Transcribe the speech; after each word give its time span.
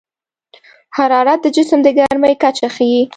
حرارت 0.97 1.39
د 1.43 1.47
جسم 1.55 1.79
د 1.83 1.87
ګرمۍ 1.97 2.33
کچه 2.43 2.67
ښيي. 2.75 3.03